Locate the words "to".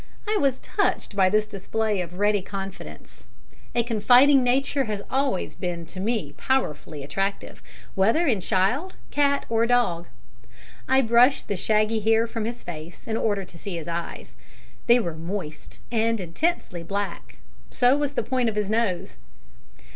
5.85-5.99, 13.45-13.57